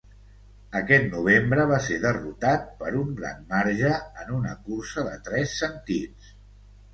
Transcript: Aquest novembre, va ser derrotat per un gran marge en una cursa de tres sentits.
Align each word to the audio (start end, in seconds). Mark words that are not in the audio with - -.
Aquest 0.77 1.03
novembre, 1.15 1.65
va 1.71 1.77
ser 1.87 1.97
derrotat 2.05 2.65
per 2.79 2.93
un 3.01 3.11
gran 3.19 3.45
marge 3.53 3.93
en 4.25 4.33
una 4.39 4.55
cursa 4.71 5.05
de 5.11 5.13
tres 5.29 5.55
sentits. 5.61 6.35